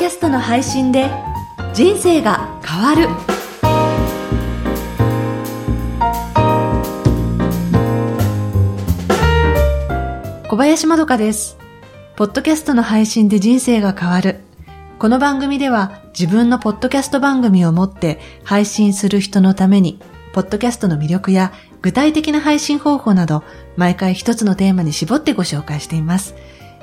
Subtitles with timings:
[0.00, 1.10] キャストの配信で
[1.74, 3.06] 人生が変わる。
[10.48, 11.58] 小林まどかです。
[12.16, 14.40] ポッドキャストの配信で人生が変わる。
[14.98, 20.00] この番組では自分のポッドキャスト番組を持って配信する人のために
[20.32, 23.44] ポッドキャストの魅力や具体的な配信方法など
[23.76, 26.34] 毎回一つのテーマに絞ってご紹介しています。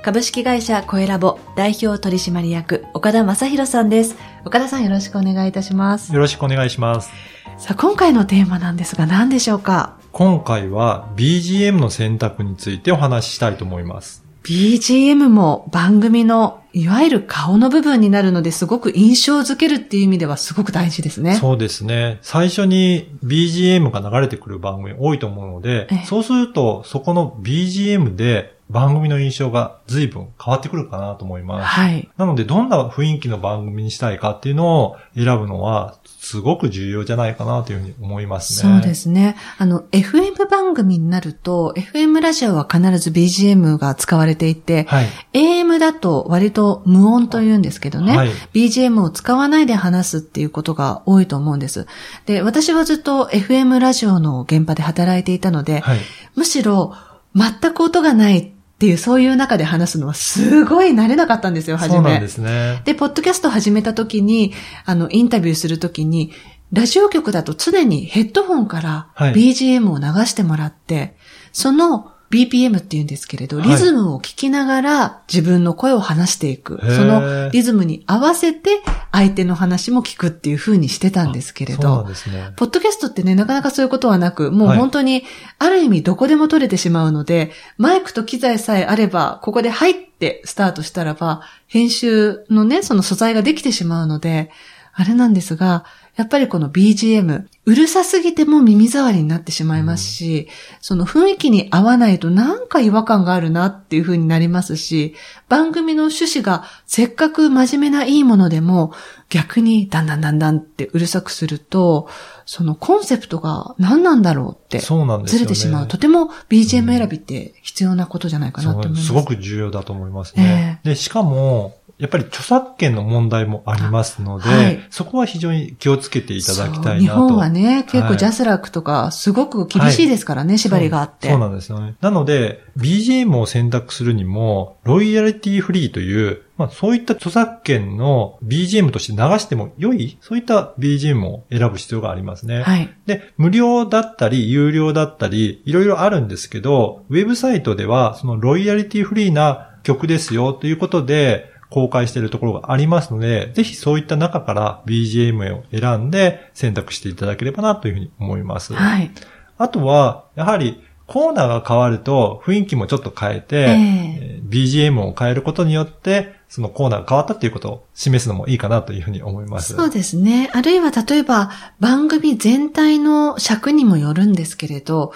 [0.04, 4.16] 株式会社コエラボ代表取締役岡田正宏さんです。
[4.46, 6.14] 岡田さんよろしくお願いいたします。
[6.14, 7.10] よろしくお願いします。
[7.58, 9.98] さあ、今回のテーマなんですが何でしょうか？
[10.12, 14.24] 今回は BGM の選択についてお話ししたいと思います。
[14.44, 21.36] BGM も番組のいわゆる顔の部分になるのですごく印象づけるっていう意味ではすごく大事ですね。
[21.36, 22.20] そうですね。
[22.22, 31.68] 最初に BGM が流れてくる番組多いと思うのでええ、そうするとそこの BGM で番組の印象が随分変わってくるかなと思います。
[31.68, 32.10] はい。
[32.18, 38.74] なので、どんな雰囲気の番組にしたいかっていうのを選ぶのは、すごく重要じゃないかなというふうに思いますね。
[38.74, 39.38] そうですね。
[39.58, 45.08] あの、FM 番組になると、FM ラジオは必ず BGM が使われていて、はい。
[45.34, 48.18] AM だと割と無音と言うんですけどね。
[48.18, 51.88] はい BGM を使わないで話すっていうことが多いと思うんです。
[52.26, 56.00] で、私はずっと FM ラジオの現場で働いていたので、はい。
[56.36, 56.96] むしろ
[57.36, 61.96] 全く音がないっていうそういう中で話すのはすごい慣れなかったんですよ、初め。
[61.96, 62.84] そうなんですね。
[62.86, 64.54] で、ポッドキャスト始めた時に、
[64.86, 66.32] あの、インタビューする時に、
[66.72, 71.16] ラジオ局だと常にヘッドホンからはい BGM を流してもらって、
[71.52, 76.80] その BPM って言うんですけれど、はいリズムを聞きながら自分の声を話していく。
[76.84, 82.14] へーそのリズムに合わせて相手の話も聞くっていう風にしてたんですけれど、ね。
[82.56, 85.24] ポッドキャストってね、なかなかそういうことはなく、もうはい本当に、
[85.60, 94.52] ある意味どこでも撮れてしまうので、マイクと機材さえあれば、ここで入ってスタートしたらば、編集のね、その素材ができてしまうので、
[94.94, 95.86] あれなんですが、
[96.18, 100.48] やっぱりこの BGM、うるさすぎても耳障りになってしまいますし、
[100.82, 105.14] その雰囲気に合わないとなんか違和感があるなっていう風になりますし、
[105.48, 108.94] 番組の趣旨がせっかく真面目ないいものでも、
[109.30, 112.10] 逆にだんだんだんだんってうるさくすると、
[112.48, 115.38] そのコンセプトが何なんだろうって、そうなんです。
[115.38, 115.88] ずれてしまう。
[115.88, 119.06] とても BGM 選びって必要なことじゃないかなと思います。
[119.06, 120.80] すごく重要だと思いますね。
[120.84, 127.28] で、しかも、やっぱり著作権の問題もありますので、はいそこは非常に気をつけていただきたいなと。
[127.28, 131.28] 日本はね、結構はいジャスラックとかすごく厳しいですからね、縛りがあって。
[131.30, 131.96] そうそうなんですよね。
[132.02, 142.62] なので、BGM を選択するにも、ロイヤリティフリーという、まあそういった著作権の BGM として流しても良い、そういった BGM を選ぶ必要がありますね。
[142.64, 142.90] はい。
[143.06, 158.74] で、無料だったり、有料だったり、いろいろあるんですけど、ウェブサイトでは、そのロイヤリティフリーな曲ですよということで、公開しているところがありますので、ぜひそういった中から BGM を選んで選択していただければなというふうに思います。
[158.74, 159.12] はい。
[159.58, 169.76] あとは、やはり、コーナーが変わると雰囲気もちょっと変えて、えええー BGM を変えることによって、そのコーナーが変わったということを示すのもいいかなというふうに思います。
[169.76, 170.50] そうですね。
[170.54, 175.12] あるいは例えば番組全体の尺にもよるんですけれど、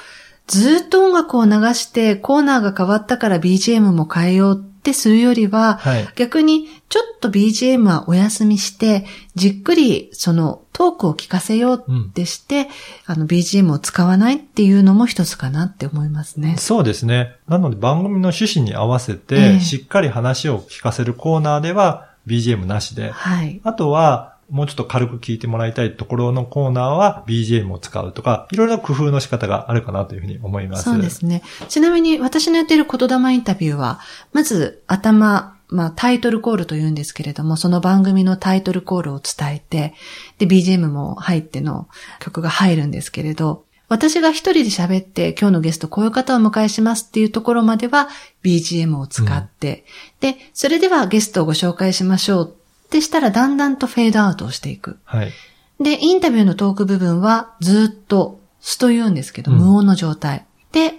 [0.48, 6.08] ずっと音楽を流してコーナーが変わったから BGM も変えようってするよりは、はい。
[6.16, 9.06] 逆にちょっと BGM はお休みして、
[9.36, 12.68] じっくりそのトークを聞かせようってして、
[13.06, 16.56] あの BGM を使わないっていうのも一つかなって思いますね。
[16.58, 17.36] そうですね。
[17.48, 23.62] なので番組の趣旨に合わせえて、えしっかり話を聞かせるコーナーでは BGM なしで、はい。
[23.64, 30.84] あとはもうちょっと軽く聞いてもらいたいところのコーナーは BGM を使うとか、いろいろな工夫の仕方があるかなというふうに思います。
[30.84, 31.42] そうですね。
[31.70, 34.02] ちなみに私のやっている言霊インタビューは、
[34.34, 39.94] まず頭、まあタイトルコールと言うんですけれども、その番組のタイトルコールを伝えて、
[40.38, 41.88] で、BGM も入っての
[42.20, 48.10] 曲が入るんですけれど、私が一人で喋って、今日のゲストこういう方をお迎えしますっていうところまでは
[48.44, 49.86] BGM を使って、
[50.20, 52.56] で、それではゲストをご紹介しましょう
[52.92, 55.00] ってしたらだんだんとフェードアウトをしていく。
[55.06, 55.32] はい。
[55.80, 60.46] で、インタビューのトーク部分はずっと素と言うんですけど、うん無音の状態。
[60.74, 60.96] で、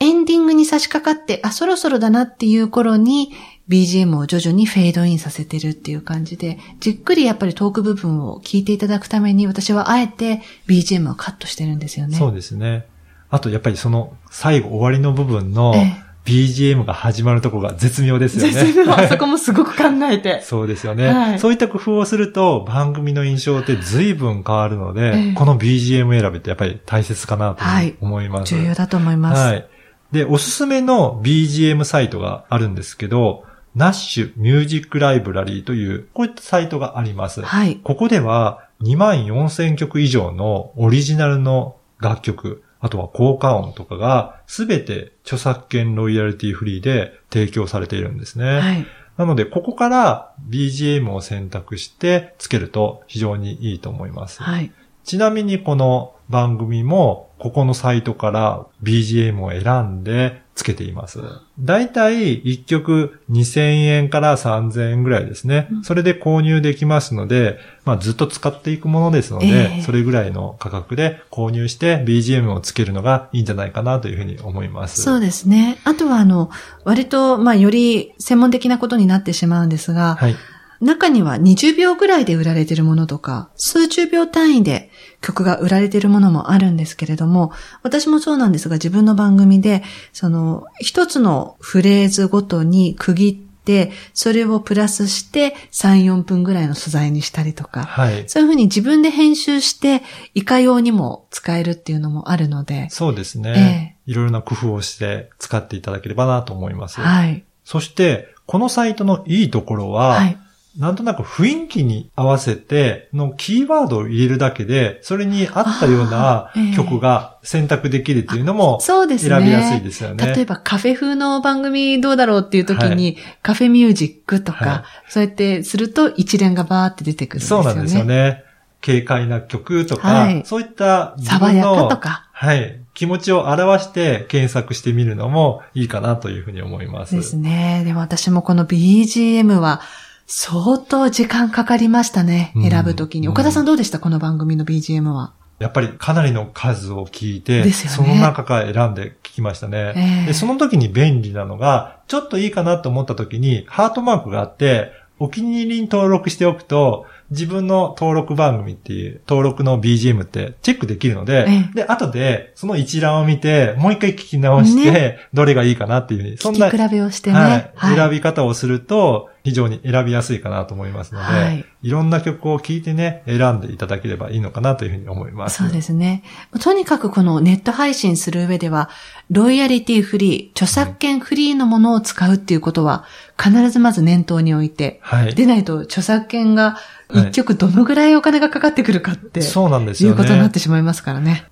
[0.00, 3.32] エンディングに差し掛かって、あ、そろそろだなっていう頃に、
[3.68, 12.18] BGM を徐々にフェードインさせてるっていう感じで、じっくりやっぱりトーク部分を聞いていただくために、私はあえて BGM をカットしてるんですよね。
[12.18, 12.86] そうですね。
[13.30, 18.52] あとやっぱりその最後終わりの部分のええ BGM が始まるところが絶妙ですよね。
[18.52, 18.92] 絶妙。
[19.08, 20.42] そこもすごく考えて。
[20.42, 28.54] そうですよね、はいそういった工夫をすると番組の印象って随分変わるので、ええこの BGM 選びってやっぱり大切かなとはい思います。
[28.54, 29.42] 重要だと思います。
[29.42, 29.66] はい。
[30.12, 33.44] で、おすすめの BGM サイトがあるんですけど、
[33.74, 37.42] ナッシュミュージックライブラリーという、こういったサイトがあります。
[37.42, 37.76] はい。
[37.76, 48.60] ここでは2万4000曲以上のオリジナルの楽曲、あとは効果音とかがすべて著作権ロイヤリティフリーで提供されているんですね。
[48.60, 48.86] はい。
[49.16, 54.42] なので、ここから BGM を選択してつけると非常にいいと思います。
[54.42, 54.70] はい。
[55.04, 61.20] ちなみにこの番組も、ここのサイトから BGM を選んでつけています。
[61.60, 65.68] だいたい1曲2000円から3000円ぐらいですね。
[65.82, 75.02] それで購入できますので、まあずっと使っていくものですので、ええそれぐらいの価格で購入して BGM をつけるのがいいんじゃないかなというふうに思います。
[75.02, 75.78] そうですね。
[75.84, 76.50] あとは、あの、
[76.84, 80.36] 割と、まあ、より専門的なことになってしまうんですが、はい。
[80.80, 84.85] 中には20秒ぐらいで売られているものとか、数十秒単位で
[85.20, 87.52] 曲が売られているものもあるんですけれども、
[87.82, 89.82] 私もそうなんですが自分の番組で、
[90.12, 98.28] その一つのフレーズごとに区切って、それをプラスして3、4分ぐらいの素材にしたりとか、はい。
[98.28, 100.02] そういうふうに自分で編集して、
[100.34, 103.98] いかようにも使えるっていうのもあるので、そうですね。
[104.06, 107.00] いろいろな工夫をして使っていただければなと思います。
[107.00, 107.44] はい。
[107.64, 110.38] そして、このサイトのいいところは、はい。
[110.76, 119.36] なんとなく雰囲気に合わせてのキーワードを入れるだけで、それに合ったような曲が選択できるっていうのもそうですね。
[119.36, 120.26] 選びやすいですよね。
[120.34, 127.64] 例えばカフェ風の番組どうだろうっていう時に、カフェミュージックとか、はいそうやってすると一連がバーって出てくるんですよね。
[127.64, 128.44] そうなんですよね。
[128.84, 132.28] 軽快な曲とか、はいそういった自爽や分のかとか。
[132.32, 137.16] はい、気持ちを表して検索してみるのもいいかなというふうに思います。
[137.16, 137.82] ですね。
[137.86, 139.80] でも私もこの BGM は
[140.26, 142.52] 相当時間かかりましたね。
[142.56, 143.28] うん選ぶときに。
[143.28, 144.00] うん岡田さんどうでした？
[144.00, 145.32] この番組の BGM は。
[145.58, 150.34] やっぱりかなりの数を聞いて、ねその中から選んで聞きましたね、ええで。
[150.34, 165.18] その時に便利なのが、ちょっといいかなと思った時に、ハートマークがあって、お気に入りに登録しておくと、自分の登録番組っていう、登録の BGM ってチェックできるので、えで、後でその一覧を見て、もう一回聞き直して、ね。
[165.34, 167.36] どれがいいかなっていう、そんな、比べをしてね。
[167.36, 167.96] はい、はい。
[167.96, 175.62] 選び方をすると、非常に選びやすいかなと思いますので、はいい、ろんな曲を聴いてね、選んでいただければいいのかなというふうに思います。
[175.62, 176.24] そうですね。
[176.60, 178.90] とにかくこのネット配信する上では、
[179.30, 183.04] ロイヤリティフリー、著作権フリーのものを使うっていうことは、
[183.40, 185.34] 必ずまず念頭に置いて、はい。
[185.36, 186.76] でないと著作権が
[187.10, 190.14] 一曲どのぐらいお金がかかってくるかって、そうなんですいよね。
[190.14, 191.46] うことになってしまいますからね。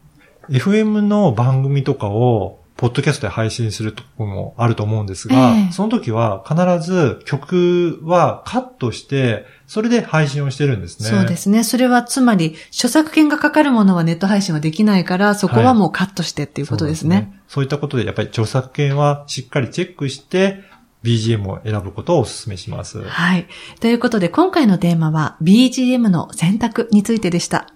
[0.50, 11.08] FM の番組とかを、ポッドキャストで配信するとこもあると思うんですが、ええその時は必ず曲はカットして、それで配信をしてるんですね。
[11.08, 11.64] そうですね。
[11.64, 17.30] それはつまり、著作権がかかるものはネット配信はできないから、そこはもうカットしてっていうことですね。
[17.32, 20.60] そうそういったことで、やっぱり著作権はしっかりチェックして、
[21.02, 23.02] BGM を選ぶことをお勧めします。
[23.02, 23.46] はい。
[23.80, 27.73] ということで、今回のテーマは BGM の選択についてでした。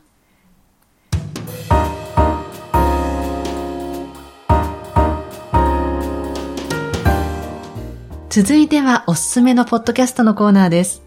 [8.30, 11.02] 続いてはおすすめのポッドキャストのコーナーです。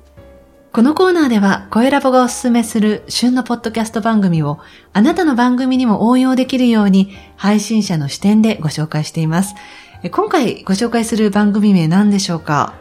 [0.73, 4.57] このコーナーでは、声ラボがおすすめする旬のポッドキャスト番組を、
[4.91, 9.53] あなたの番組にも応用できるように、配信者の視点でご紹介しています。
[10.01, 12.73] え今回ご紹介する番組名何でしょうか？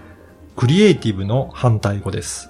[0.56, 2.48] クリエイティブの反対語です。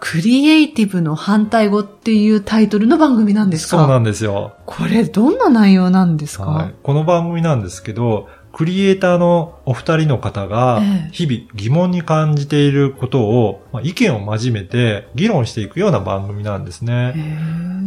[0.00, 3.76] クリエイティブの反対語っていうタイトルの番組なんですか？
[3.76, 4.54] そうなんですよ。
[4.64, 17.14] これどんな内容なんですか、はい、この番組なんですけど、クリエイターのお二人の方がええ日々疑問に感じていることを、まあ、意見を真面目て議論していくような番組なんですね。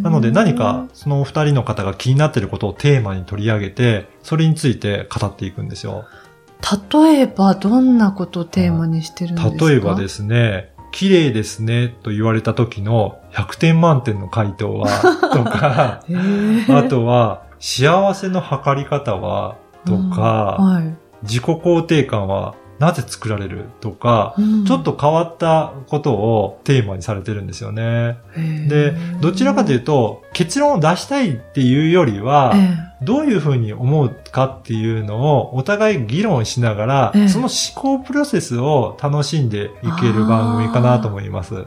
[0.03, 6.05] なので何かそのお二人の方が気になっていることをテーマに取り上げて、それについて語っていくんですよ。
[6.93, 9.69] 例えばどんなことをテーマにしてるんですか？
[9.69, 14.88] 例えばですすね、綺麗ですねと言われた時の100点満点の回答は、
[15.33, 16.03] とか、
[16.69, 19.55] あとは幸せの測り方は、
[19.88, 20.96] とか、うんはい。
[21.24, 24.65] 自己肯定感はなぜ作られるとか、うん。
[24.65, 28.17] ちょっと変わったことをテーマにされてるんですよね。
[28.67, 37.27] で、どちらかというと、結論を出したいっていうよりは、えどういうふうに思うかっていうのをお互い議論しながら、ええ。
[37.29, 41.65] その思考プロセスを楽しんでいける番組かなと思います。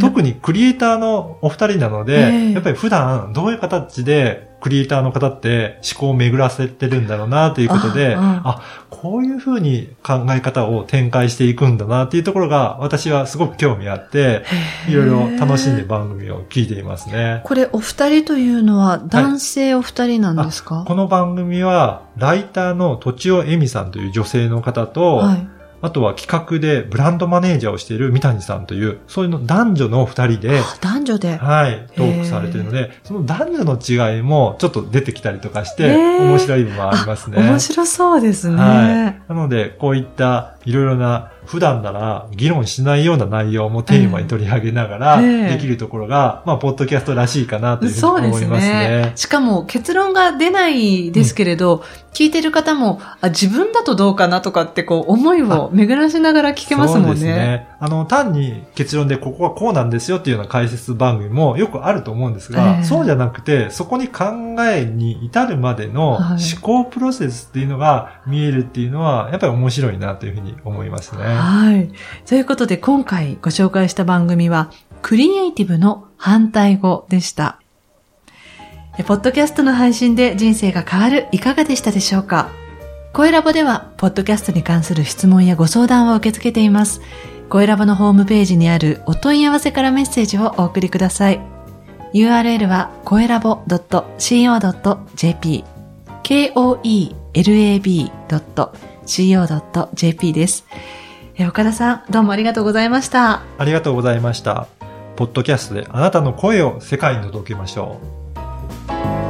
[0.00, 2.52] 特にクリエイターのお二人なので、ええ。
[2.52, 14.42] やっぱり普段どういう形でクリエイターの方って思考を巡らせてるんだろうなということで、ああこういうふうに考え方を展開していくんだなっていうところが私はすごく興味あって、
[14.88, 17.42] いろいろ楽しんで番組を聞いていますね。
[17.44, 25.53] これお二人というのは男性お二人なんですか、この番組は、ライターのとちおえみさんという女性の方と、はい。
[25.84, 31.36] あとは企画でブランドマネージャーをしている三谷さんという、そういうの男女の二人で、男女で。
[31.36, 37.36] はい、トークされているので、その男女の違いもちょっと出てきたりとかして、面白い部分もありますね。
[37.36, 38.56] 面白そうですね。
[38.56, 39.22] はい。
[39.28, 48.88] なので、こういったいろいろな、普段なら議論しないような内容もテーマに取り上げながら、ええできるところが、まあ、ポッドキャストらしいかなというふうに思いますね。
[49.02, 49.12] ね。
[49.14, 57.68] しかも結論が出ないですけれど、聞いてる方も、あ、自分だとどうかなとかってこう思いを巡らしながら聞けますもんそうですね。
[57.84, 57.86] ね。
[57.86, 64.24] あの、単に結論でここはこうなんですよっていうような解説番組もよくあると思うんですが、ええそうじゃなくて、そこに考
[64.60, 66.20] えに至るまでのはい
[66.54, 71.22] 思考プロセスっていうのが見えるっていうのは、やっぱり面白いなというふうに思いますね。
[71.24, 71.90] はい。
[72.26, 74.70] ということで今回ご紹介した番組は、
[75.02, 77.60] クリエイティブの反対語でした。
[78.96, 82.48] えポッドキャストの配信で人生が変わるいかがでしたでしょうか？
[83.12, 87.00] 声ラボでは、ポッドキャストに関する質問やご相談を受け付けています。
[87.54, 91.40] 声ラボのホームページにあるお問い合わせからメッセージをお送りください。
[92.12, 95.64] URL は、声ラボ .co.jp
[96.24, 98.02] koelab.co.jp
[100.32, 100.66] です。
[101.36, 103.44] え岡田さん、どうもありがとうございました。
[103.56, 104.66] ありがとうございました。
[105.14, 108.00] ポッドキャストであなたの声を世界に届けましょ
[108.90, 109.23] う。